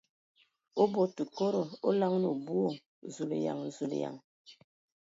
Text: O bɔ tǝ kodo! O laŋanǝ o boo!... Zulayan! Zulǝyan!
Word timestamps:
O 0.81 0.83
bɔ 0.91 1.01
tǝ 1.15 1.23
kodo! 1.37 1.63
O 1.87 1.89
laŋanǝ 1.99 2.27
o 2.31 2.33
boo!... 2.45 2.73
Zulayan! 3.13 3.59
Zulǝyan! 3.75 4.15